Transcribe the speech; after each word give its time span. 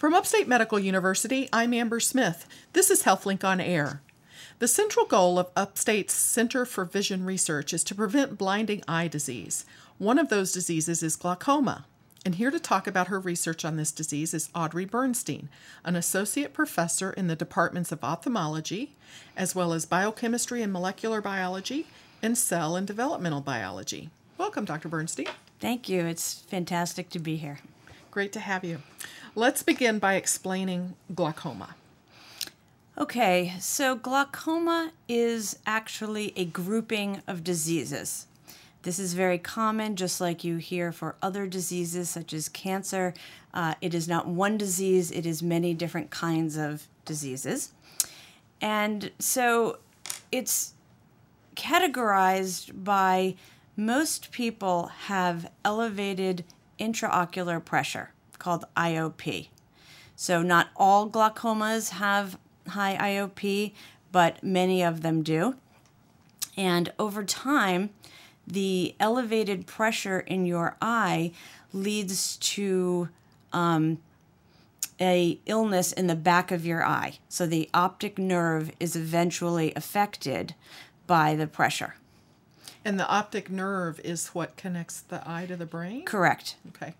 From 0.00 0.14
Upstate 0.14 0.48
Medical 0.48 0.78
University, 0.78 1.50
I'm 1.52 1.74
Amber 1.74 2.00
Smith. 2.00 2.46
This 2.72 2.90
is 2.90 3.02
HealthLink 3.02 3.44
on 3.44 3.60
Air. 3.60 4.00
The 4.58 4.66
central 4.66 5.04
goal 5.04 5.38
of 5.38 5.50
Upstate's 5.54 6.14
Center 6.14 6.64
for 6.64 6.86
Vision 6.86 7.26
Research 7.26 7.74
is 7.74 7.84
to 7.84 7.94
prevent 7.94 8.38
blinding 8.38 8.82
eye 8.88 9.08
disease. 9.08 9.66
One 9.98 10.18
of 10.18 10.30
those 10.30 10.52
diseases 10.52 11.02
is 11.02 11.16
glaucoma. 11.16 11.84
And 12.24 12.36
here 12.36 12.50
to 12.50 12.58
talk 12.58 12.86
about 12.86 13.08
her 13.08 13.20
research 13.20 13.62
on 13.62 13.76
this 13.76 13.92
disease 13.92 14.32
is 14.32 14.48
Audrey 14.54 14.86
Bernstein, 14.86 15.50
an 15.84 15.96
associate 15.96 16.54
professor 16.54 17.10
in 17.10 17.26
the 17.26 17.36
departments 17.36 17.92
of 17.92 18.02
ophthalmology, 18.02 18.96
as 19.36 19.54
well 19.54 19.74
as 19.74 19.84
biochemistry 19.84 20.62
and 20.62 20.72
molecular 20.72 21.20
biology, 21.20 21.86
and 22.22 22.38
cell 22.38 22.74
and 22.74 22.86
developmental 22.86 23.42
biology. 23.42 24.08
Welcome, 24.38 24.64
Dr. 24.64 24.88
Bernstein. 24.88 25.26
Thank 25.58 25.90
you. 25.90 26.06
It's 26.06 26.40
fantastic 26.48 27.10
to 27.10 27.18
be 27.18 27.36
here. 27.36 27.58
Great 28.10 28.32
to 28.32 28.40
have 28.40 28.64
you. 28.64 28.80
Let's 29.36 29.62
begin 29.62 30.00
by 30.00 30.14
explaining 30.14 30.96
glaucoma. 31.14 31.76
Okay, 32.98 33.54
so 33.60 33.94
glaucoma 33.94 34.90
is 35.08 35.56
actually 35.64 36.32
a 36.34 36.44
grouping 36.44 37.22
of 37.28 37.44
diseases. 37.44 38.26
This 38.82 38.98
is 38.98 39.14
very 39.14 39.38
common, 39.38 39.94
just 39.94 40.20
like 40.20 40.42
you 40.42 40.56
hear 40.56 40.90
for 40.90 41.14
other 41.22 41.46
diseases 41.46 42.10
such 42.10 42.32
as 42.32 42.48
cancer. 42.48 43.14
Uh, 43.54 43.74
it 43.80 43.94
is 43.94 44.08
not 44.08 44.26
one 44.26 44.58
disease, 44.58 45.12
it 45.12 45.24
is 45.24 45.44
many 45.44 45.74
different 45.74 46.10
kinds 46.10 46.56
of 46.56 46.88
diseases. 47.04 47.70
And 48.60 49.12
so 49.20 49.78
it's 50.32 50.74
categorized 51.54 52.82
by 52.82 53.36
most 53.76 54.32
people 54.32 54.86
have 54.86 55.48
elevated 55.64 56.44
intraocular 56.80 57.64
pressure 57.64 58.10
called 58.40 58.64
IOP. 58.76 59.48
So, 60.16 60.42
not 60.42 60.70
all 60.76 61.08
glaucomas 61.08 61.90
have 61.90 62.36
high 62.68 62.96
IOP, 62.96 63.72
but 64.10 64.42
many 64.42 64.82
of 64.82 65.02
them 65.02 65.22
do. 65.22 65.54
And 66.56 66.92
over 66.98 67.24
time, 67.24 67.90
the 68.46 68.94
elevated 68.98 69.66
pressure 69.66 70.20
in 70.20 70.44
your 70.44 70.76
eye 70.82 71.32
leads 71.72 72.36
to 72.36 73.08
um, 73.52 73.98
a 75.00 75.38
illness 75.46 75.92
in 75.92 76.06
the 76.06 76.14
back 76.14 76.50
of 76.50 76.66
your 76.66 76.84
eye. 76.84 77.18
So 77.28 77.46
the 77.46 77.70
optic 77.72 78.18
nerve 78.18 78.72
is 78.78 78.96
eventually 78.96 79.72
affected 79.74 80.54
by 81.06 81.34
the 81.34 81.46
pressure. 81.46 81.94
And 82.84 82.98
the 82.98 83.08
optic 83.08 83.50
nerve 83.50 84.00
is 84.00 84.28
what 84.28 84.56
connects 84.56 85.00
the 85.00 85.22
eye 85.28 85.46
to 85.46 85.56
the 85.56 85.66
brain? 85.66 86.04
Correct. 86.04 86.56
Okay. 86.68 86.94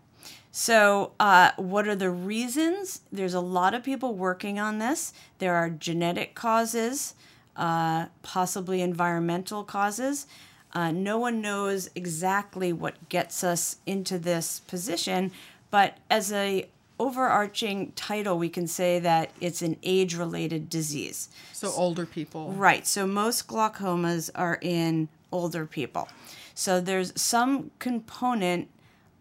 So, 0.53 1.13
uh, 1.21 1.53
what 1.57 1.87
are 1.87 1.95
the 1.95 2.11
reasons? 2.11 3.03
There's 3.13 3.35
a 3.35 3.41
lot 3.41 3.73
of 3.73 3.85
people 3.85 4.15
working 4.15 4.59
on 4.59 4.79
this. 4.79 5.13
There 5.39 5.55
are 5.55 5.71
genetic 5.71 6.35
causes, 6.35 7.15
uh, 7.57 8.07
possibly 8.23 8.83
environmental 8.83 9.63
causes. 9.63 10.27
Uh, 10.73 10.91
no 10.91 11.19
one 11.19 11.41
knows 11.41 11.89
exactly 11.95 12.73
what 12.73 13.09
gets 13.09 13.43
us 13.45 13.77
into 13.87 14.19
this 14.19 14.61
position, 14.61 15.33
but 15.71 15.99
as 16.09 16.33
a 16.33 16.69
overarching 16.99 17.93
title, 17.93 18.39
we 18.39 18.49
can 18.49 18.67
say 18.67 18.99
that 18.99 19.31
it's 19.41 19.63
an 19.63 19.77
age-related 19.83 20.69
disease. 20.69 21.31
So 21.53 21.71
older 21.71 22.07
people. 22.07 22.53
Right. 22.53 22.87
So 22.87 23.07
most 23.07 23.49
glaucomas 23.49 24.31
are 24.35 24.59
in 24.61 25.09
older 25.33 25.65
people. 25.65 26.09
So 26.55 26.81
there's 26.81 27.19
some 27.21 27.71
component 27.79 28.69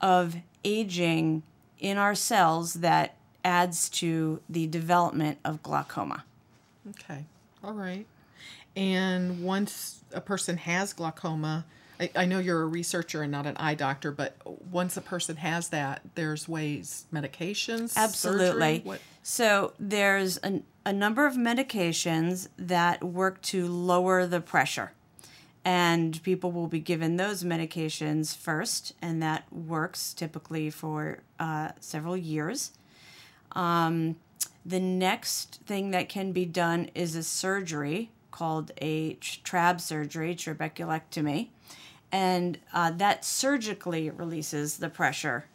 of 0.01 0.35
aging 0.63 1.43
in 1.79 1.97
our 1.97 2.15
cells 2.15 2.75
that 2.75 3.15
adds 3.43 3.89
to 3.89 4.41
the 4.49 4.67
development 4.67 5.39
of 5.45 5.63
glaucoma. 5.63 6.25
Okay. 6.89 7.25
All 7.63 7.73
right. 7.73 8.05
And 8.75 9.43
once 9.43 10.03
a 10.13 10.21
person 10.21 10.57
has 10.57 10.93
glaucoma, 10.93 11.65
I, 11.99 12.09
I, 12.15 12.25
know 12.25 12.39
you're 12.39 12.61
a 12.61 12.67
researcher 12.67 13.23
and 13.23 13.31
not 13.31 13.45
an 13.45 13.57
eye 13.57 13.75
doctor, 13.75 14.11
but 14.11 14.37
once 14.71 14.95
a 14.95 15.01
person 15.01 15.35
has 15.37 15.69
that, 15.69 16.01
there's 16.15 16.47
ways, 16.47 17.05
medications? 17.13 17.97
Absolutely. 17.97 18.83
So 19.21 19.73
there's 19.79 20.37
an, 20.37 20.63
a 20.85 20.93
number 20.93 21.25
of 21.25 21.33
medications 21.33 22.47
that 22.57 23.03
work 23.03 23.41
to 23.43 23.67
lower 23.67 24.25
the 24.25 24.39
pressure. 24.39 24.93
And 25.69 26.23
people 26.23 26.51
will 26.51 26.65
be 26.65 26.79
given 26.79 27.17
those 27.17 27.43
medications 27.43 28.35
first, 28.35 28.95
and 29.03 29.21
that 29.21 29.45
works 29.53 30.15
typically 30.15 30.71
for 30.71 31.19
uh, 31.39 31.73
several 31.79 32.17
years. 32.17 32.71
Um, 33.51 34.15
the 34.65 34.79
next 34.79 35.59
thing 35.67 35.91
that 35.91 36.09
can 36.09 36.31
be 36.31 36.43
done 36.43 36.89
is 36.95 37.15
a 37.15 37.21
surgery 37.21 38.09
called 38.31 38.71
a 38.81 39.13
trab 39.17 39.79
surgery, 39.79 40.33
trabeculectomy, 40.33 41.49
and 42.11 42.57
uh, 42.73 42.89
that 42.89 43.23
surgically 43.23 44.09
releases 44.09 44.77
the 44.77 44.89
pressure 44.89 45.45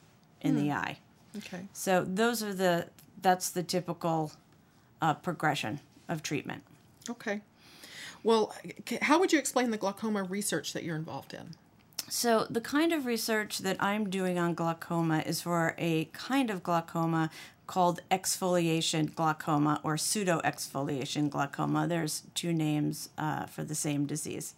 in 0.40 0.54
the 0.54 0.68
hmm. 0.68 0.78
eye. 0.78 0.98
Okay. 1.38 1.66
So 1.72 2.04
those 2.04 2.40
are 2.40 2.54
the 2.54 2.86
that's 3.20 3.50
the 3.50 3.64
typical 3.64 4.30
uh, 5.02 5.14
progression 5.14 5.80
of 6.08 6.22
treatment. 6.22 6.62
Okay. 7.10 7.40
Well, 8.24 8.54
how 9.02 9.20
would 9.20 9.32
you 9.32 9.38
explain 9.38 9.70
the 9.70 9.76
glaucoma 9.76 10.22
research 10.22 10.72
that 10.72 10.82
you're 10.82 10.96
involved 10.96 11.34
in? 11.34 11.50
So, 12.08 12.46
the 12.50 12.60
kind 12.60 12.92
of 12.92 13.06
research 13.06 13.58
that 13.58 13.76
I'm 13.80 14.10
doing 14.10 14.38
on 14.38 14.54
glaucoma 14.54 15.22
is 15.26 15.42
for 15.42 15.74
a 15.78 16.06
kind 16.06 16.50
of 16.50 16.62
glaucoma 16.62 17.30
called 17.66 18.00
exfoliation 18.10 19.14
glaucoma 19.14 19.80
or 19.82 19.96
pseudo 19.96 20.40
exfoliation 20.44 21.30
glaucoma. 21.30 21.86
There's 21.86 22.22
two 22.34 22.52
names 22.52 23.10
uh, 23.16 23.46
for 23.46 23.62
the 23.62 23.74
same 23.74 24.06
disease. 24.06 24.54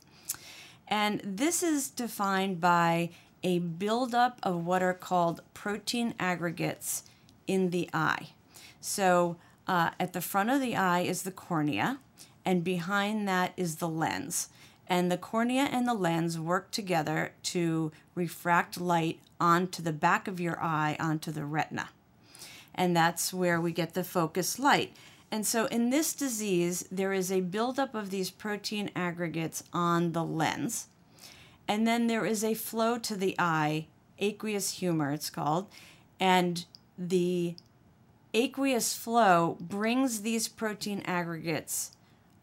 And 0.89 1.21
this 1.25 1.63
is 1.63 1.89
defined 1.89 2.61
by 2.61 3.11
a 3.43 3.59
buildup 3.59 4.39
of 4.43 4.65
what 4.65 4.83
are 4.83 4.95
called 4.95 5.41
protein 5.55 6.15
aggregates 6.19 7.05
in 7.47 7.71
the 7.71 7.89
eye. 7.93 8.29
So, 8.81 9.37
uh, 9.67 9.91
at 9.99 10.13
the 10.13 10.21
front 10.21 10.51
of 10.51 10.61
the 10.61 10.77
eye 10.77 11.01
is 11.01 11.23
the 11.23 11.33
cornea, 11.33 11.99
and 12.47 12.65
behind 12.65 13.29
that 13.29 13.53
is 13.59 13.77
the 13.77 13.89
lens. 13.89 14.49
And 14.87 15.13
the 15.13 15.19
cornea 15.19 15.65
and 15.65 15.87
the 15.87 15.95
lens 15.95 16.39
work 16.39 16.71
together 16.71 17.33
to 17.43 17.93
refract 18.15 18.81
light 18.81 19.19
onto 19.39 19.83
the 19.83 19.93
back 19.93 20.27
of 20.27 20.41
your 20.41 20.59
eye, 20.63 20.97
onto 20.99 21.31
the 21.31 21.45
retina 21.45 21.91
and 22.77 22.95
that's 22.95 23.33
where 23.33 23.61
we 23.61 23.73
get 23.73 23.95
the 23.95 24.05
focused 24.05 24.59
light. 24.59 24.93
And 25.31 25.45
so 25.45 25.67
in 25.67 25.91
this 25.91 26.15
disease, 26.15 26.87
there 26.93 27.13
is 27.13 27.33
a 27.33 27.41
buildup 27.41 27.95
of 27.95 28.11
these 28.11 28.31
protein 28.31 28.91
aggregates 28.95 29.65
on 29.73 30.13
the 30.13 30.23
lens. 30.23 30.87
And 31.67 31.87
then 31.87 32.07
there 32.07 32.25
is 32.25 32.45
a 32.45 32.55
flow 32.55 32.99
to 32.99 33.17
the 33.17 33.35
eye, 33.39 33.87
aqueous 34.21 34.73
humor, 34.73 35.13
it's 35.13 35.31
called. 35.31 35.67
And 36.21 36.65
the 36.97 37.57
aqueous 38.33 38.95
flow 38.95 39.57
brings 39.61 40.21
these 40.21 40.47
protein 40.47 41.03
aggregates 41.07 41.96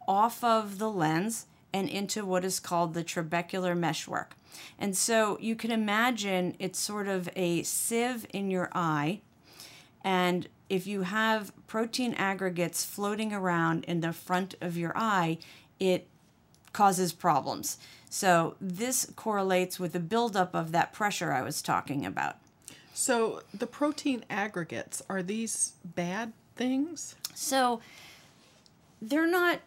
off 0.08 0.44
of 0.44 0.78
the 0.78 0.90
lens 0.90 1.46
and 1.74 1.90
into 1.90 2.26
what 2.26 2.46
is 2.46 2.60
called 2.60 2.94
the 2.94 3.04
trabecular 3.04 3.78
meshwork. 3.78 4.36
And 4.78 4.96
so 4.96 5.38
you 5.42 5.56
can 5.56 5.72
imagine 5.72 6.56
it's 6.60 6.80
sort 6.80 7.08
of 7.08 7.30
a 7.36 7.64
sieve 7.64 8.26
in 8.32 8.52
your 8.52 8.70
eye 8.74 9.22
and 10.04 10.48
if 10.70 10.86
you 10.86 11.04
have 11.04 11.54
protein 11.68 12.14
aggregates 12.16 12.84
floating 12.84 13.32
around 13.32 13.86
in 13.86 14.02
the 14.02 14.12
front 14.12 14.56
of 14.60 14.76
your 14.78 14.92
eye, 14.96 15.38
it 15.80 16.08
causes 16.74 17.14
problems. 17.14 17.78
So 18.10 18.56
this 18.60 19.12
correlates 19.16 19.80
with 19.80 19.94
the 19.94 20.00
buildup 20.00 20.54
of 20.54 20.72
that 20.72 20.94
pressure 20.94 21.32
I 21.32 21.42
was 21.42 21.62
talking 21.62 22.06
about. 22.06 22.38
So 22.94 23.42
the 23.54 23.68
protein 23.68 24.26
aggregates, 24.30 25.02
are 25.10 25.24
these 25.24 25.74
bad 25.84 26.34
things? 26.56 27.16
So 27.34 27.80
they're 29.02 29.28
not 29.28 29.60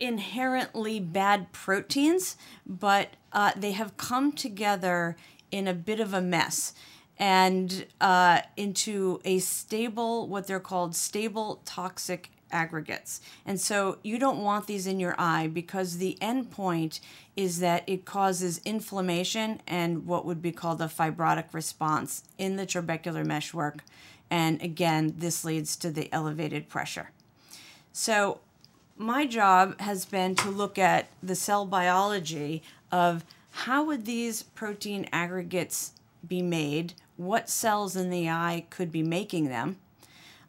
inherently 0.00 0.98
bad 0.98 1.52
proteins, 1.52 2.36
but 2.66 3.10
uh, 3.32 3.52
they 3.56 3.72
have 3.72 3.96
come 3.96 4.32
together 4.32 5.16
in 5.50 5.68
a 5.68 5.74
bit 5.74 6.00
of 6.00 6.14
a 6.14 6.20
mess 6.20 6.74
and 7.18 7.86
uh, 8.00 8.40
into 8.56 9.20
a 9.24 9.38
stable, 9.38 10.26
what 10.26 10.46
they're 10.46 10.58
called 10.58 10.96
stable 10.96 11.60
toxic 11.64 12.30
aggregates. 12.50 13.20
And 13.46 13.60
so 13.60 13.98
you 14.02 14.18
don't 14.18 14.42
want 14.42 14.66
these 14.66 14.86
in 14.86 14.98
your 14.98 15.14
eye 15.18 15.46
because 15.46 15.98
the 15.98 16.20
end 16.20 16.50
point 16.50 17.00
is 17.36 17.60
that 17.60 17.84
it 17.86 18.04
causes 18.04 18.60
inflammation 18.64 19.60
and 19.66 20.06
what 20.06 20.24
would 20.24 20.42
be 20.42 20.50
called 20.50 20.80
a 20.80 20.86
fibrotic 20.86 21.52
response 21.52 22.24
in 22.38 22.56
the 22.56 22.66
trabecular 22.66 23.24
meshwork. 23.24 23.84
And 24.30 24.60
again, 24.62 25.14
this 25.18 25.44
leads 25.44 25.76
to 25.76 25.90
the 25.90 26.12
elevated 26.12 26.68
pressure. 26.68 27.10
So 27.92 28.40
my 29.00 29.26
job 29.26 29.80
has 29.80 30.04
been 30.04 30.34
to 30.36 30.50
look 30.50 30.78
at 30.78 31.08
the 31.22 31.34
cell 31.34 31.64
biology 31.64 32.62
of 32.92 33.24
how 33.50 33.82
would 33.84 34.04
these 34.04 34.42
protein 34.42 35.08
aggregates 35.10 35.92
be 36.26 36.42
made 36.42 36.92
what 37.16 37.50
cells 37.50 37.96
in 37.96 38.08
the 38.08 38.30
eye 38.30 38.64
could 38.70 38.90
be 38.90 39.02
making 39.02 39.48
them, 39.48 39.76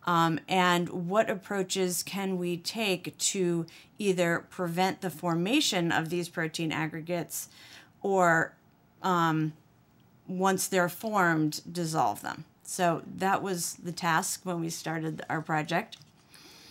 Um, 0.03 0.39
and 0.47 0.89
what 0.89 1.29
approaches 1.29 2.01
can 2.01 2.37
we 2.37 2.57
take 2.57 3.17
to 3.17 3.67
either 3.99 4.45
prevent 4.49 5.01
the 5.01 5.11
formation 5.11 5.91
of 5.91 6.09
these 6.09 6.27
protein 6.27 6.71
aggregates 6.71 7.49
or 8.01 8.53
um, 9.03 9.53
once 10.27 10.67
they're 10.67 10.89
formed, 10.89 11.61
dissolve 11.71 12.21
them? 12.21 12.45
So 12.63 13.03
that 13.05 13.43
was 13.43 13.75
the 13.75 13.91
task 13.91 14.41
when 14.43 14.59
we 14.59 14.69
started 14.69 15.23
our 15.29 15.41
project. 15.41 15.97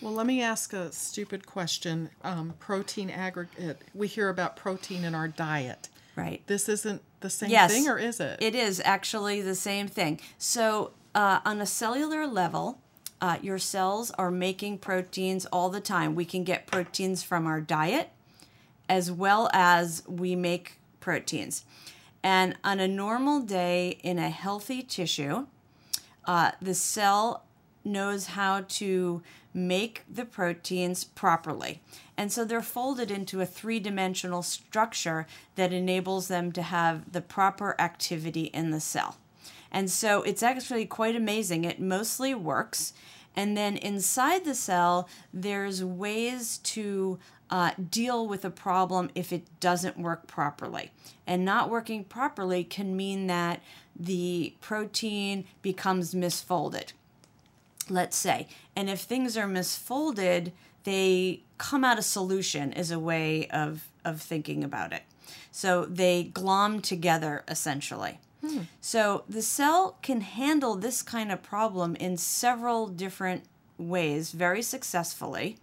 Well, 0.01 0.13
let 0.13 0.25
me 0.25 0.41
ask 0.41 0.73
a 0.73 0.91
stupid 0.91 1.45
question. 1.45 2.09
Um, 2.23 2.55
protein 2.59 3.09
aggregate. 3.09 3.81
We 3.93 4.07
hear 4.07 4.29
about 4.29 4.55
protein 4.55 5.03
in 5.03 5.13
our 5.13 5.27
diet. 5.27 5.89
Right. 6.15 6.41
This 6.47 6.67
isn't 6.67 7.01
the 7.19 7.29
same 7.29 7.51
Yes. 7.51 7.71
thing, 7.71 7.87
or 7.87 7.99
is 7.99 8.19
it? 8.19 8.41
It 8.41 8.55
is 8.55 8.81
actually 8.83 9.41
the 9.41 9.55
same 9.55 9.87
thing. 9.87 10.19
So, 10.37 10.91
uh, 11.13 11.39
on 11.45 11.61
a 11.61 11.65
cellular 11.65 12.25
level, 12.25 12.79
uh, 13.21 13.37
your 13.41 13.59
cells 13.59 14.09
are 14.11 14.31
making 14.31 14.79
proteins 14.79 15.45
all 15.47 15.69
the 15.69 15.79
time. 15.79 16.15
We 16.15 16.25
can 16.25 16.43
get 16.43 16.65
proteins 16.65 17.21
from 17.21 17.45
our 17.45 17.61
diet 17.61 18.09
as 18.89 19.11
well 19.11 19.49
as 19.53 20.03
we 20.07 20.35
make 20.35 20.79
proteins. 20.99 21.63
And 22.23 22.57
on 22.63 22.79
a 22.79 22.87
normal 22.87 23.39
day 23.39 23.99
in 24.03 24.17
a 24.17 24.29
healthy 24.29 24.81
tissue, 24.81 25.45
uh, 26.25 26.51
the 26.61 26.73
cell 26.73 27.43
knows 27.83 28.27
how 28.27 28.61
to 28.61 29.21
make 29.53 30.03
the 30.09 30.25
proteins 30.25 31.03
properly. 31.03 31.81
And 32.17 32.31
so 32.31 32.45
they're 32.45 32.61
folded 32.61 33.11
into 33.11 33.41
a 33.41 33.45
three 33.45 33.79
dimensional 33.79 34.43
structure 34.43 35.27
that 35.55 35.73
enables 35.73 36.27
them 36.27 36.51
to 36.53 36.61
have 36.61 37.11
the 37.11 37.21
proper 37.21 37.75
activity 37.79 38.45
in 38.45 38.71
the 38.71 38.79
cell. 38.79 39.17
And 39.71 39.89
so 39.89 40.21
it's 40.23 40.43
actually 40.43 40.85
quite 40.85 41.15
amazing. 41.15 41.63
It 41.63 41.79
mostly 41.79 42.35
works. 42.35 42.93
And 43.35 43.55
then 43.55 43.77
inside 43.77 44.43
the 44.43 44.55
cell, 44.55 45.07
there's 45.33 45.83
ways 45.83 46.57
to 46.57 47.17
uh, 47.49 47.71
deal 47.89 48.27
with 48.27 48.43
a 48.43 48.49
problem 48.49 49.09
if 49.15 49.31
it 49.31 49.59
doesn't 49.59 49.97
work 49.97 50.27
properly. 50.27 50.91
And 51.25 51.45
not 51.45 51.69
working 51.69 52.03
properly 52.03 52.63
can 52.63 52.95
mean 52.95 53.27
that 53.27 53.61
the 53.95 54.55
protein 54.61 55.45
becomes 55.61 56.13
misfolded 56.13 56.91
let's 57.89 58.17
say. 58.17 58.47
And 58.75 58.89
if 58.89 59.01
things 59.01 59.37
are 59.37 59.47
misfolded, 59.47 60.51
they 60.83 61.41
come 61.57 61.83
out 61.83 61.97
of 61.97 62.05
solution 62.05 62.73
is 62.73 62.91
a 62.91 62.99
way 62.99 63.47
of, 63.47 63.87
of 64.03 64.21
thinking 64.21 64.63
about 64.63 64.93
it. 64.93 65.03
So 65.51 65.85
they 65.85 66.23
glom 66.23 66.81
together 66.81 67.43
essentially. 67.47 68.19
Hmm. 68.45 68.61
So 68.79 69.23
the 69.29 69.41
cell 69.41 69.97
can 70.01 70.21
handle 70.21 70.75
this 70.75 71.01
kind 71.01 71.31
of 71.31 71.43
problem 71.43 71.95
in 71.95 72.17
several 72.17 72.87
different 72.87 73.43
ways 73.77 74.31
very 74.31 74.61
successfully 74.61 75.57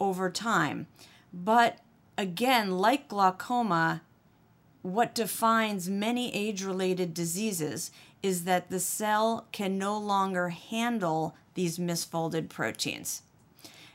over 0.00 0.30
time. 0.30 0.86
But 1.32 1.78
again, 2.16 2.78
like 2.78 3.08
glaucoma, 3.08 4.02
what 4.82 5.14
defines 5.14 5.88
many 5.88 6.34
age 6.34 6.62
related 6.62 7.14
diseases 7.14 7.90
is 8.24 8.44
that 8.44 8.70
the 8.70 8.80
cell 8.80 9.46
can 9.52 9.76
no 9.76 9.98
longer 9.98 10.48
handle 10.48 11.36
these 11.52 11.78
misfolded 11.78 12.48
proteins. 12.48 13.20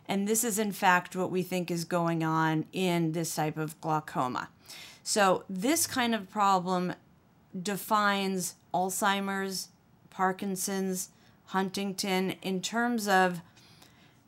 And 0.07 0.27
this 0.27 0.43
is, 0.43 0.59
in 0.59 0.71
fact, 0.71 1.15
what 1.15 1.31
we 1.31 1.41
think 1.41 1.71
is 1.71 1.83
going 1.83 2.23
on 2.23 2.65
in 2.71 3.13
this 3.13 3.33
type 3.33 3.57
of 3.57 3.81
glaucoma. 3.81 4.49
So, 5.01 5.45
this 5.49 5.87
kind 5.87 6.13
of 6.13 6.29
problem 6.29 6.93
defines 7.59 8.53
Alzheimer's, 8.71 9.69
Parkinson's, 10.11 11.09
Huntington 11.45 12.35
in 12.43 12.61
terms 12.61 13.07
of 13.07 13.41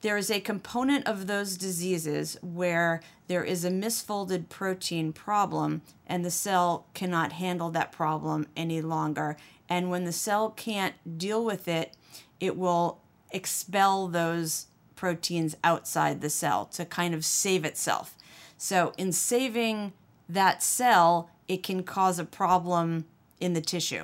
there 0.01 0.17
is 0.17 0.31
a 0.31 0.39
component 0.39 1.05
of 1.05 1.27
those 1.27 1.57
diseases 1.57 2.35
where 2.41 3.01
there 3.31 3.45
is 3.45 3.63
a 3.63 3.69
misfolded 3.71 4.49
protein 4.49 5.13
problem 5.13 5.81
and 6.05 6.25
the 6.25 6.29
cell 6.29 6.85
cannot 6.93 7.31
handle 7.31 7.69
that 7.69 7.89
problem 7.89 8.45
any 8.57 8.81
longer. 8.81 9.37
And 9.69 9.89
when 9.89 10.03
the 10.03 10.11
cell 10.11 10.49
can't 10.49 10.95
deal 11.17 11.45
with 11.45 11.69
it, 11.69 11.95
it 12.41 12.57
will 12.57 12.99
expel 13.31 14.09
those 14.09 14.65
proteins 14.97 15.55
outside 15.63 16.19
the 16.19 16.29
cell 16.29 16.65
to 16.73 16.83
kind 16.83 17.13
of 17.13 17.23
save 17.23 17.63
itself. 17.63 18.17
So, 18.57 18.91
in 18.97 19.13
saving 19.13 19.93
that 20.27 20.61
cell, 20.61 21.29
it 21.47 21.63
can 21.63 21.83
cause 21.83 22.19
a 22.19 22.25
problem 22.25 23.05
in 23.39 23.53
the 23.53 23.61
tissue. 23.61 24.03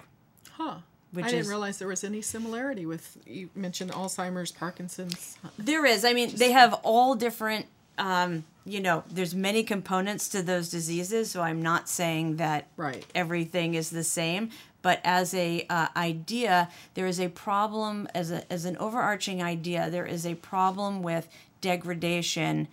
huh. 0.51 0.77
which 1.11 1.25
I 1.25 1.27
didn't 1.31 1.41
is- 1.41 1.49
realize 1.49 1.79
there 1.79 1.89
was 1.89 2.05
any 2.05 2.21
similarity 2.21 2.85
with 2.85 3.17
you 3.25 3.49
mentioned 3.53 3.91
Alzheimer's, 3.91 4.53
Parkinson's. 4.53 5.37
There 5.59 5.85
is. 5.85 6.05
I 6.05 6.13
mean, 6.13 6.33
they 6.33 6.53
have 6.53 6.73
all 6.83 7.13
different. 7.15 7.65
Um, 7.97 8.45
you 8.67 8.81
know, 8.81 9.03
there's 9.09 9.33
many 9.33 9.63
components 9.63 10.27
to 10.29 10.43
those 10.43 10.69
diseases, 10.69 11.31
so 11.31 11.41
I'm 11.41 11.61
not 11.61 11.87
saying 11.87 12.35
that 12.35 12.67
Right. 12.75 13.05
everything 13.15 13.73
is 13.75 13.89
the 13.89 14.03
same. 14.03 14.49
But 14.81 14.99
as 15.03 15.33
a 15.33 15.65
uh, 15.69 15.87
idea, 15.95 16.69
there 16.93 17.07
is 17.07 17.19
a 17.19 17.29
problem 17.29 18.07
as 18.13 18.29
a 18.31 18.51
as 18.51 18.65
an 18.65 18.77
overarching 18.77 19.41
idea. 19.41 19.89
There 19.89 20.05
is 20.05 20.25
a 20.25 20.35
problem 20.35 21.01
with 21.01 21.27
degradation 21.61 22.67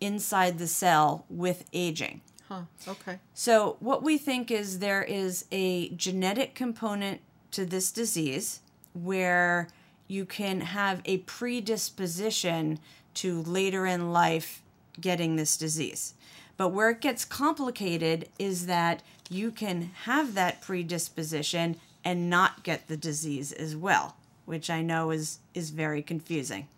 inside 0.00 0.58
the 0.58 0.66
cell 0.66 1.24
with 1.28 1.64
aging. 1.72 2.20
Huh. 2.48 2.62
Okay. 2.86 3.18
So, 3.34 3.76
what 3.80 4.02
we 4.02 4.18
think 4.18 4.50
is 4.50 4.78
there 4.78 5.02
is 5.02 5.44
a 5.52 5.90
genetic 5.90 6.54
component 6.54 7.20
to 7.52 7.64
this 7.64 7.92
disease 7.92 8.60
where 8.94 9.68
you 10.06 10.24
can 10.24 10.60
have 10.60 11.02
a 11.04 11.18
predisposition 11.18 12.78
to 13.14 13.42
later 13.42 13.86
in 13.86 14.12
life 14.12 14.62
getting 15.00 15.36
this 15.36 15.56
disease. 15.56 16.14
But 16.56 16.68
where 16.68 16.90
it 16.90 17.00
gets 17.00 17.24
complicated 17.24 18.28
is 18.38 18.66
that 18.66 19.02
you 19.30 19.50
can 19.50 19.90
have 20.04 20.34
that 20.34 20.60
predisposition 20.60 21.76
and 22.04 22.30
not 22.30 22.62
get 22.64 22.88
the 22.88 22.96
disease 22.96 23.52
as 23.52 23.76
well, 23.76 24.16
which 24.44 24.70
I 24.70 24.82
know 24.82 25.10
is 25.10 25.38
is 25.54 25.70
very 25.70 26.02
confusing. 26.02 26.68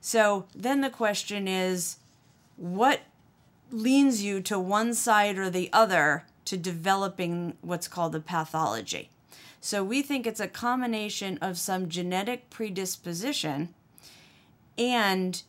So, 0.00 0.46
then 0.54 0.80
the 0.80 0.90
question 0.90 1.46
is 1.46 1.96
what 2.56 3.00
leans 3.70 4.22
you 4.22 4.40
to 4.40 4.58
one 4.58 4.94
side 4.94 5.38
or 5.38 5.50
the 5.50 5.70
other 5.72 6.24
to 6.46 6.56
developing 6.56 7.54
what's 7.60 7.88
called 7.88 8.14
a 8.14 8.20
pathology. 8.20 9.10
So 9.60 9.84
we 9.84 10.02
think 10.02 10.26
it's 10.26 10.40
a 10.40 10.48
combination 10.48 11.38
of 11.42 11.58
some 11.58 11.88
genetic 11.88 12.48
predisposition 12.50 13.74
and 14.78 15.42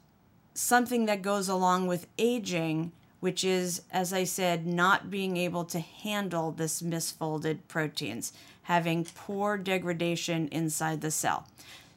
something 0.54 1.06
that 1.06 1.22
goes 1.22 1.50
along 1.50 1.88
with 1.88 2.08
aging, 2.18 2.92
which 3.20 3.44
is, 3.44 3.84
as 3.92 4.14
I 4.14 4.24
said, 4.24 4.66
not 4.66 5.12
being 5.12 5.38
able 5.38 5.64
to 5.66 5.80
handle 5.80 6.52
this 6.52 6.82
misfolded 6.82 7.60
proteins, 7.68 8.34
having 8.64 9.06
poor 9.06 9.58
degradation 9.58 10.48
inside 10.50 11.02
the 11.02 11.12
cell. 11.12 11.48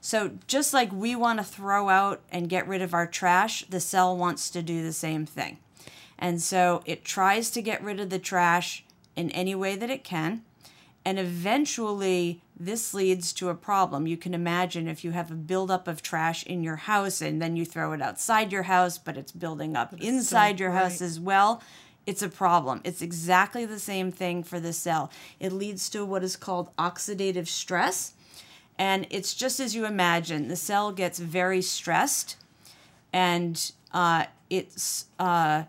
So, 0.01 0.33
just 0.47 0.75
like 0.75 0.93
we 0.93 1.17
want 1.17 1.39
to 1.39 1.45
throw 1.45 1.89
out 1.89 2.21
and 2.31 2.49
get 2.49 2.69
rid 2.69 2.83
of 2.83 2.93
our 2.93 3.07
trash, 3.07 3.65
the 3.71 3.81
cell 3.81 4.15
wants 4.17 4.51
to 4.51 4.63
do 4.63 4.83
the 4.83 4.93
same 4.93 5.25
thing. 5.25 5.59
And 6.19 6.41
so 6.41 6.83
it 6.85 7.05
tries 7.05 7.51
to 7.51 7.63
get 7.63 7.83
rid 7.83 8.01
of 8.01 8.11
the 8.11 8.19
trash 8.19 8.85
in 9.17 9.31
any 9.31 9.55
way 9.55 9.77
that 9.77 9.91
it 9.91 10.05
can. 10.05 10.43
And 11.05 11.19
eventually, 11.19 12.41
this 12.59 12.95
leads 12.95 13.33
to 13.35 13.51
a 13.51 13.55
problem. 13.55 14.07
You 14.07 14.17
can 14.17 14.33
imagine 14.33 14.89
if 14.89 15.05
you 15.05 15.11
have 15.11 15.31
a 15.31 15.35
buildup 15.35 15.87
of 15.87 16.01
trash 16.01 16.45
in 16.45 16.63
your 16.63 16.77
house 16.77 17.21
and 17.21 17.43
then 17.43 17.57
you 17.57 17.67
throw 17.67 17.93
it 17.93 18.01
outside 18.01 18.53
your 18.53 18.63
house, 18.63 18.97
but 18.97 19.17
it's 19.17 19.33
building 19.33 19.77
up 19.77 19.93
inside 20.01 20.59
your 20.59 20.71
house 20.71 21.03
as 21.03 21.21
well, 21.21 21.63
it's 22.07 22.23
a 22.23 22.29
problem. 22.29 22.81
It's 22.85 23.03
exactly 23.03 23.67
the 23.67 23.79
same 23.79 24.11
thing 24.13 24.43
for 24.43 24.59
the 24.61 24.73
cell. 24.73 25.11
It 25.41 25.53
leads 25.53 25.91
to 25.91 26.05
what 26.07 26.25
is 26.25 26.37
called 26.37 26.75
oxidative 26.77 27.49
stress. 27.49 28.15
And 28.79 29.07
it's 29.11 29.35
just 29.35 29.61
as 29.61 29.75
you 29.75 29.87
imagine 29.87 30.49
the 30.49 30.57
cell 30.57 30.91
gets 30.91 31.19
very 31.19 31.63
stressed 31.63 32.37
and 33.13 33.73
uh, 33.93 34.25
it's. 34.49 35.07
Uh, 35.19 35.65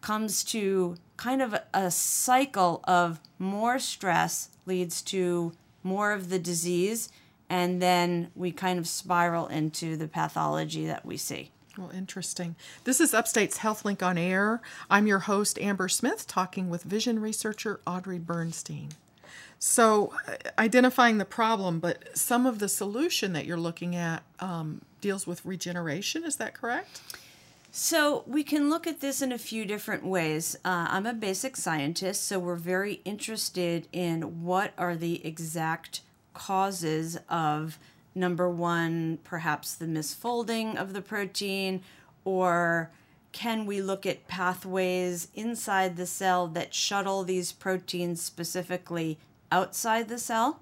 comes 0.00 0.42
to 0.44 0.96
kind 1.20 1.42
of 1.42 1.54
a, 1.74 1.90
cycle 1.90 2.80
of 2.84 3.20
more 3.38 3.78
stress 3.78 4.48
leads 4.64 5.02
to 5.02 5.52
more 5.82 6.12
of 6.12 6.30
the 6.30 6.38
disease 6.38 7.10
and 7.50 7.82
then 7.82 8.30
we 8.34 8.50
kind 8.50 8.78
of 8.78 8.88
spiral 8.88 9.46
into 9.48 9.98
the 9.98 10.08
pathology 10.08 10.86
that 10.86 11.04
we 11.04 11.18
see 11.18 11.50
Well, 11.76 11.90
interesting. 11.90 12.56
This 12.84 13.00
is 13.00 13.12
Upstate's 13.12 13.58
HealthLink 13.58 14.02
on 14.02 14.16
Air. 14.16 14.62
I'm 14.88 15.06
your 15.06 15.18
host, 15.20 15.58
Amber 15.58 15.88
Smith, 15.88 16.26
talking 16.26 16.70
with 16.70 16.84
vision 16.84 17.18
researcher 17.18 17.80
Audrey 17.86 18.18
Bernstein. 18.18 18.88
So, 19.58 20.14
uh, 20.26 20.36
identifying 20.58 21.18
the 21.18 21.26
problem, 21.26 21.80
but 21.80 22.16
some 22.16 22.46
of 22.46 22.60
the 22.60 22.68
solution 22.68 23.34
that 23.34 23.44
you're 23.44 23.58
looking 23.58 23.94
at 23.94 24.22
um, 24.38 24.80
deals 25.02 25.26
with 25.26 25.44
regeneration. 25.44 26.24
Is 26.24 26.36
that 26.36 26.54
correct? 26.54 27.02
So 27.72 28.24
we 28.26 28.42
can 28.42 28.68
look 28.68 28.88
at 28.88 29.00
this 29.00 29.22
in 29.22 29.30
a 29.30 29.38
few 29.38 29.64
different 29.64 30.04
ways. 30.04 30.56
Uh, 30.64 30.88
I'm 30.90 31.06
a 31.06 31.14
basic 31.14 31.56
scientist, 31.56 32.24
so 32.24 32.40
we're 32.40 32.56
very 32.56 32.94
interested 33.04 33.86
in 33.92 34.42
what 34.42 34.72
are 34.76 34.96
the 34.96 35.24
exact 35.24 36.00
causes 36.34 37.16
of 37.28 37.78
number 38.12 38.50
one, 38.50 39.18
perhaps 39.22 39.72
the 39.74 39.86
misfolding 39.86 40.74
of 40.74 40.94
the 40.94 41.00
protein, 41.00 41.82
or 42.24 42.90
can 43.30 43.66
we 43.66 43.80
look 43.80 44.04
at 44.04 44.26
pathways 44.26 45.28
inside 45.36 45.96
the 45.96 46.06
cell 46.06 46.48
that 46.48 46.74
shuttle 46.74 47.22
these 47.22 47.52
proteins 47.52 48.20
specifically 48.20 49.16
outside 49.52 50.08
the 50.08 50.18
cell? 50.18 50.60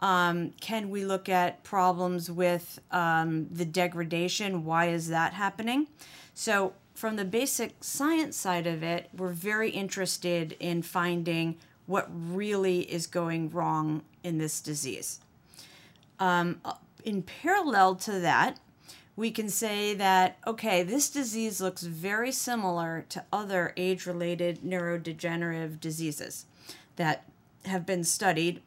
Um, 0.00 0.52
can 0.60 0.88
we 0.90 1.04
look 1.04 1.28
at 1.28 1.62
problems 1.62 2.30
with 2.30 2.80
um, 2.90 3.48
the 3.50 3.64
degradation? 3.64 4.64
Why 4.64 4.88
is 4.88 5.08
that 5.08 5.34
happening? 5.34 5.88
So, 6.34 6.74
from 6.94 7.16
the 7.16 7.24
basic 7.24 7.82
science 7.82 8.36
side 8.36 8.66
of 8.66 8.82
it, 8.82 9.08
we're 9.16 9.28
very 9.28 9.70
interested 9.70 10.56
in 10.60 10.82
finding 10.82 11.56
what 11.86 12.08
really 12.12 12.80
is 12.80 13.06
going 13.06 13.50
wrong 13.50 14.02
in 14.22 14.38
this 14.38 14.60
disease. 14.60 15.20
Um, 16.18 16.60
in 17.04 17.22
parallel 17.22 17.96
to 17.96 18.20
that, 18.20 18.58
we 19.16 19.30
can 19.30 19.48
say 19.48 19.94
that, 19.94 20.38
okay, 20.46 20.82
this 20.82 21.10
disease 21.10 21.60
looks 21.60 21.82
very 21.82 22.32
similar 22.32 23.04
to 23.08 23.24
other 23.32 23.72
age 23.76 24.06
related 24.06 24.60
neurodegenerative 24.60 25.80
diseases 25.80 26.46
that 26.96 27.24
have 27.64 27.84
been 27.84 28.04
studied 28.04 28.62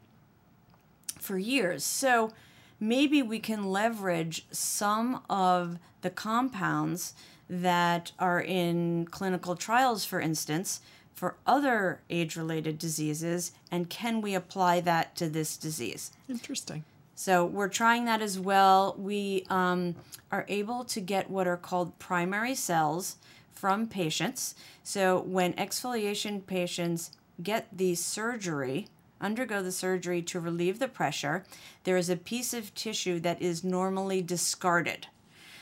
for 1.24 1.38
years. 1.38 1.84
So 1.84 2.32
maybe 2.80 3.22
we 3.22 3.40
can 3.40 3.72
leverage 3.72 4.46
some 4.52 5.22
of 5.30 5.80
the 6.02 6.10
compounds 6.10 7.14
that 7.50 8.12
are 8.20 8.42
in 8.42 9.06
clinical 9.06 9.56
trials, 9.56 10.06
for 10.06 10.20
instance, 10.20 10.82
for 11.14 11.36
other 11.46 12.02
age 12.10 12.36
related 12.36 12.78
diseases, 12.78 13.52
and 13.72 13.90
can 13.90 14.20
we 14.20 14.34
apply 14.34 14.82
that 14.82 15.16
to 15.16 15.30
this 15.30 15.56
disease? 15.58 16.12
Interesting. 16.28 16.84
So 17.16 17.46
we're 17.46 17.70
trying 17.70 18.06
that 18.06 18.22
as 18.22 18.40
well. 18.40 18.96
We 18.98 19.46
um, 19.50 19.96
are 20.32 20.46
able 20.50 20.84
to 20.86 21.00
get 21.00 21.30
what 21.30 21.48
are 21.48 21.58
called 21.58 21.98
primary 22.00 22.56
cells 22.56 23.18
from 23.54 23.88
patients. 23.88 24.56
So 24.84 25.22
when 25.22 25.54
exfoliation 25.54 26.46
patients 26.46 27.12
get 27.42 27.68
the 27.72 27.96
surgery, 27.96 28.88
undergo 29.24 29.64
the 29.64 29.72
surgery 29.72 30.22
to 30.24 30.40
relieve 30.40 30.80
the 30.80 30.88
pressure, 30.88 31.46
there 31.86 31.98
is 31.98 32.10
a 32.10 32.18
piece 32.18 32.54
of 32.54 32.76
tissue 32.76 33.20
that 33.22 33.42
is 33.42 33.64
normally 33.64 34.22
discarded. 34.22 35.08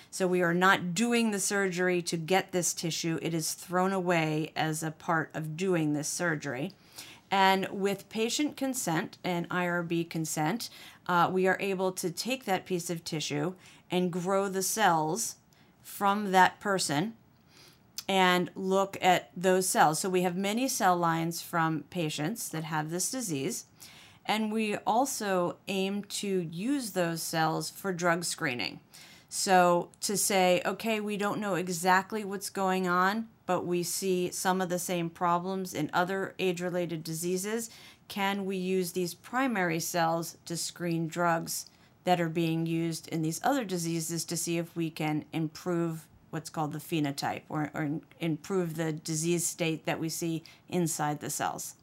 So 0.09 0.27
we 0.27 0.41
are 0.41 0.53
not 0.53 0.93
doing 0.93 1.31
the 1.31 1.39
surgery 1.39 2.01
to 2.01 2.17
get 2.17 2.51
this 2.51 2.73
tissue, 2.73 3.17
it 3.21 3.33
is 3.33 3.53
thrown 3.53 3.93
away 3.93 4.51
as 4.55 4.83
a 4.83 4.91
part 4.91 5.29
of 5.33 5.55
doing 5.55 5.93
this 5.93 6.09
surgery. 6.09 6.73
And 7.29 7.69
with 7.69 8.09
patient 8.09 8.57
consent 8.57 9.17
and 9.23 9.47
IRB 9.47 10.09
consent, 10.09 10.69
uh, 11.07 11.29
we 11.31 11.47
are 11.47 11.55
able 11.61 11.93
to 11.93 12.11
take 12.11 12.43
that 12.43 12.65
piece 12.65 12.89
of 12.89 13.05
tissue 13.05 13.53
and 13.89 14.11
grow 14.11 14.49
the 14.49 14.63
cells 14.63 15.35
from 15.81 16.31
that 16.31 16.59
person 16.59 17.13
and 18.11 18.51
look 18.55 18.97
at 19.01 19.31
those 19.37 19.69
cells. 19.69 19.97
So 19.99 20.09
we 20.09 20.23
have 20.23 20.35
many 20.35 20.67
cell 20.67 20.97
lines 20.97 21.41
from 21.41 21.85
patients 21.89 22.49
that 22.49 22.65
have 22.65 22.89
this 22.89 23.09
disease, 23.09 23.67
and 24.25 24.51
we 24.51 24.75
also 24.79 25.55
aim 25.69 26.03
to 26.19 26.41
use 26.51 26.91
those 26.91 27.23
cells 27.23 27.69
for 27.69 27.93
drug 27.93 28.25
screening. 28.25 28.81
So 29.29 29.91
to 30.01 30.17
say, 30.17 30.61
okay, 30.65 30.99
we 30.99 31.15
don't 31.15 31.39
know 31.39 31.55
exactly 31.55 32.25
what's 32.25 32.49
going 32.49 32.85
on, 32.85 33.29
but 33.45 33.65
we 33.65 33.81
see 33.81 34.29
some 34.29 34.59
of 34.59 34.67
the 34.67 34.77
same 34.77 35.09
problems 35.09 35.73
in 35.73 35.89
other 35.93 36.35
age 36.37 36.61
related 36.61 37.05
diseases, 37.05 37.69
can 38.09 38.43
we 38.43 38.57
use 38.57 38.91
these 38.91 39.13
primary 39.13 39.79
cells 39.79 40.37
to 40.43 40.57
screen 40.57 41.07
drugs 41.07 41.67
that 42.03 42.19
are 42.19 42.27
being 42.27 42.65
used 42.65 43.07
in 43.07 43.21
these 43.21 43.39
other 43.41 43.63
diseases 43.63 44.25
to 44.25 44.35
see 44.35 44.57
if 44.57 44.75
we 44.75 44.89
can 44.89 45.23
improve 45.31 46.07
what's 46.31 46.49
called 46.49 46.73
the 46.73 46.79
phenotype 46.79 47.43
or, 47.47 47.69
or 47.73 47.99
improve 48.19 48.75
the 48.75 48.91
disease 48.91 49.45
state 49.45 49.85
that 49.85 49.99
we 49.99 50.09
see 50.09 50.43
inside 50.67 51.19
the 51.19 51.29
cells. 51.29 51.75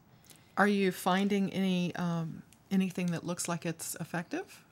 Are 0.56 0.66
you 0.66 0.90
finding 0.90 1.52
any 1.52 1.94
um, 1.94 2.42
anything 2.70 3.06
that 3.12 3.24
looks 3.24 3.48
like 3.48 3.64
it's 3.64 3.94
effective? 4.00 4.64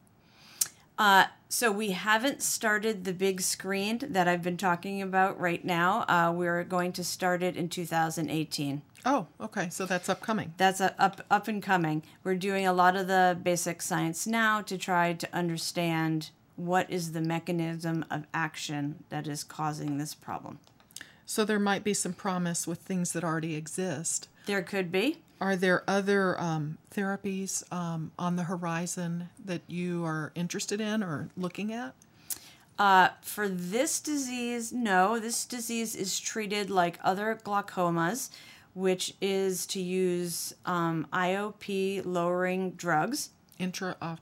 Uh, 0.98 1.26
so 1.48 1.70
we 1.70 1.90
haven't 1.90 2.42
started 2.42 3.04
the 3.04 3.12
big 3.12 3.40
screen 3.40 4.00
that 4.02 4.26
I've 4.26 4.42
been 4.42 4.56
talking 4.56 5.02
about 5.02 5.38
right 5.38 5.64
now. 5.64 6.04
Uh, 6.08 6.32
we're 6.34 6.64
going 6.64 6.92
to 6.94 7.04
start 7.04 7.42
it 7.42 7.54
in 7.56 7.68
2018. 7.68 8.82
Oh, 9.04 9.26
okay. 9.40 9.68
So 9.70 9.86
that's 9.86 10.08
upcoming. 10.08 10.54
That's 10.56 10.80
a, 10.80 11.00
up 11.00 11.24
up 11.30 11.46
and 11.46 11.62
coming. 11.62 12.02
We're 12.24 12.34
doing 12.34 12.66
a 12.66 12.72
lot 12.72 12.96
of 12.96 13.06
the 13.06 13.38
basic 13.40 13.80
science 13.80 14.26
now 14.26 14.62
to 14.62 14.76
try 14.76 15.12
to 15.12 15.28
understand 15.32 16.30
what 16.56 16.90
is 16.90 17.12
the 17.12 17.20
mechanism 17.20 18.04
of 18.10 18.26
action 18.34 19.04
that 19.10 19.28
is 19.28 19.44
causing 19.44 19.98
this 19.98 20.14
problem. 20.14 20.58
So 21.26 21.44
there 21.44 21.58
might 21.58 21.84
be 21.84 21.94
some 21.94 22.12
promise 22.12 22.66
with 22.66 22.78
things 22.78 23.12
that 23.12 23.24
already 23.24 23.54
exist. 23.54 24.28
There 24.46 24.62
could 24.62 24.90
be. 24.90 25.18
Are 25.40 25.56
there 25.56 25.82
other 25.86 26.40
um, 26.40 26.78
therapies 26.90 27.70
um, 27.72 28.12
on 28.18 28.36
the 28.36 28.44
horizon 28.44 29.28
that 29.44 29.62
you 29.66 30.04
are 30.04 30.32
interested 30.34 30.80
in 30.80 31.02
or 31.02 31.28
looking 31.36 31.72
at? 31.72 31.94
Uh, 32.78 33.08
for 33.22 33.48
this 33.48 34.00
disease, 34.00 34.72
no. 34.72 35.18
This 35.18 35.44
disease 35.44 35.94
is 35.94 36.20
treated 36.20 36.70
like 36.70 36.98
other 37.02 37.38
glaucomas, 37.42 38.30
which 38.74 39.14
is 39.20 39.66
to 39.66 39.80
use 39.80 40.54
um, 40.64 41.06
IOP 41.12 42.02
lowering 42.04 42.72
drugs. 42.72 43.30
Intraocular 43.58 44.18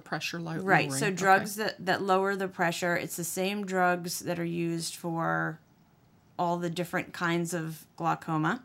pressure 0.00 0.40
lowering. 0.40 0.64
Right. 0.64 0.92
So 0.92 1.10
drugs 1.10 1.58
okay. 1.58 1.68
that, 1.68 1.86
that 1.86 2.02
lower 2.02 2.36
the 2.36 2.48
pressure. 2.48 2.96
It's 2.96 3.16
the 3.16 3.24
same 3.24 3.66
drugs 3.66 4.20
that 4.20 4.38
are 4.38 4.44
used 4.44 4.94
for 4.96 5.60
all 6.38 6.56
the 6.58 6.70
different 6.70 7.12
kinds 7.12 7.52
of 7.54 7.84
glaucoma. 7.96 8.62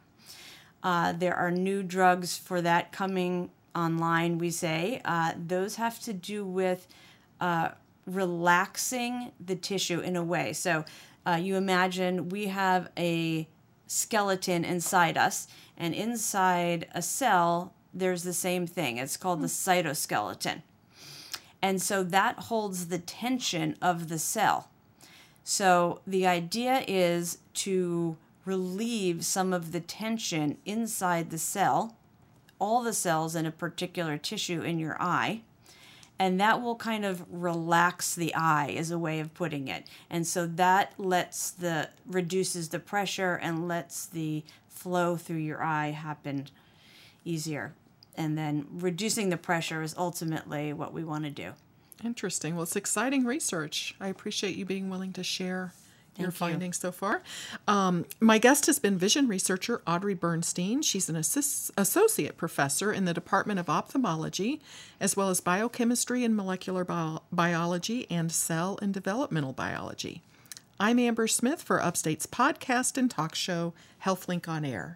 Uh, 0.83 1.13
there 1.13 1.35
are 1.35 1.50
new 1.50 1.81
drugs 1.81 2.38
for 2.38 2.62
that 2.62 2.91
coming 2.91 3.50
online, 3.75 4.38
we 4.38 4.51
say. 4.51 5.01
Uh, 5.05 5.33
those 5.47 5.77
have 5.77 6.00
to 6.01 6.13
do 6.13 6.45
with 6.45 6.88
uh, 7.41 7.69
relaxing 8.05 9.31
the 9.43 9.55
tissue 9.55 10.00
in 10.00 10.15
a 10.15 10.23
way. 10.23 10.53
So 10.53 10.85
uh, 11.25 11.39
you 11.41 11.55
imagine 11.55 12.29
we 12.29 12.47
have 12.47 12.89
a 12.97 13.47
skeleton 13.88 14.65
inside 14.65 15.17
us, 15.17 15.47
and 15.77 15.93
inside 15.93 16.88
a 16.93 17.01
cell, 17.01 17.73
there's 17.93 18.23
the 18.23 18.33
same 18.33 18.67
thing. 18.67 18.97
It's 18.97 19.17
called 19.17 19.41
the 19.41 19.47
cytoskeleton. 19.47 20.62
And 21.63 21.82
so 21.82 22.03
that 22.03 22.38
holds 22.38 22.88
the 22.88 23.00
tension 23.00 23.77
of 23.82 24.10
the 24.10 24.20
cell. 24.20 24.70
So 25.46 26.01
the 26.05 26.27
idea 26.27 26.84
is 26.86 27.38
to 27.53 28.17
relieve 28.43 29.24
some 29.24 29.53
of 29.53 29.72
the 29.72 29.79
tension 29.79 30.58
inside 30.65 31.29
the 31.29 31.38
cell, 31.38 31.96
all 32.60 32.84
the 32.84 32.91
cells 32.91 33.34
in 33.34 33.46
a 33.46 33.51
particular 33.51 34.17
tissue 34.17 34.62
in 34.62 34.77
your 34.77 35.01
eye. 35.01 35.41
And 36.20 36.38
that 36.41 36.62
will 36.62 36.75
kind 36.75 37.05
of 37.05 37.25
relax 37.29 38.13
the 38.13 38.36
eye, 38.36 38.67
is 38.67 38.91
a 38.91 39.00
way 39.00 39.22
of 39.22 39.34
putting 39.34 39.70
it. 39.70 39.88
And 40.10 40.27
so 40.27 40.46
that 40.46 40.91
lets 40.98 41.50
the 41.50 41.89
reduces 42.05 42.70
the 42.70 42.79
pressure 42.79 43.36
and 43.36 43.70
lets 43.70 44.05
the 44.05 44.43
flow 44.67 45.15
through 45.15 45.38
your 45.38 45.63
eye 45.63 45.91
happen 45.91 46.48
easier. 47.24 47.74
And 48.15 48.38
then 48.38 48.67
reducing 48.72 49.29
the 49.29 49.38
pressure 49.38 49.82
is 49.82 49.96
ultimately 49.98 50.74
what 50.74 50.93
we 50.93 51.03
want 51.03 51.25
to 51.25 51.32
do. 51.32 51.53
Interesting. 52.03 52.55
Well, 52.55 52.63
it's 52.63 52.75
exciting 52.75 53.25
research. 53.25 53.96
I 54.00 54.08
appreciate 54.08 54.55
you 54.55 54.65
being 54.65 54.89
willing 54.89 55.13
to 55.13 55.24
share 55.24 55.74
your 56.17 56.32
findings 56.32 56.77
so 56.77 56.91
far. 56.91 57.24
Um, 57.67 58.05
my 58.20 58.38
guest 58.38 58.67
has 58.67 58.77
been 58.77 58.98
vision 58.98 59.27
researcher 59.27 59.82
Audrey 59.88 60.13
Bernstein. 60.13 60.82
She's 60.84 61.10
an 61.10 61.15
assist- 61.15 61.72
associate 61.75 62.38
professor 62.38 62.93
in 62.93 63.05
the 63.05 63.13
Department 63.13 63.60
of 63.60 63.70
Ophthalmology, 63.70 64.62
as 65.00 65.17
well 65.17 65.29
as 65.29 65.39
biochemistry 65.39 66.24
and 66.24 66.36
molecular 66.36 66.84
bio- 66.84 67.24
biology 67.32 68.05
and 68.12 68.32
cell 68.32 68.77
and 68.82 68.93
developmental 68.93 69.53
biology. 69.53 70.22
I'm 70.79 71.00
Amber 71.00 71.27
Smith 71.27 71.62
for 71.63 71.82
Upstate's 71.82 72.27
podcast 72.27 72.98
and 72.98 73.10
talk 73.10 73.34
show, 73.36 73.74
HealthLink 74.03 74.48
on 74.48 74.65
Air. 74.65 74.91